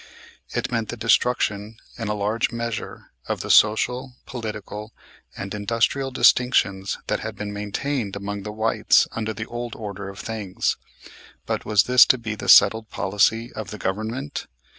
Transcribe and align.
It 0.49 0.71
meant 0.71 0.89
the 0.89 0.97
destruction 0.97 1.77
in 1.95 2.07
a 2.07 2.15
large 2.15 2.51
measure 2.51 3.11
of 3.27 3.41
the 3.41 3.51
social, 3.51 4.15
political, 4.25 4.95
and 5.37 5.53
industrial 5.53 6.09
distinctions 6.09 6.97
that 7.05 7.19
had 7.19 7.35
been 7.35 7.53
maintained 7.53 8.15
among 8.15 8.41
the 8.41 8.51
whites 8.51 9.07
under 9.11 9.31
the 9.31 9.45
old 9.45 9.75
order 9.75 10.09
of 10.09 10.17
things. 10.17 10.75
But 11.45 11.65
was 11.65 11.83
this 11.83 12.07
to 12.07 12.17
be 12.17 12.33
the 12.33 12.49
settled 12.49 12.89
policy 12.89 13.53
of 13.53 13.69
the 13.69 13.77
government? 13.77 14.47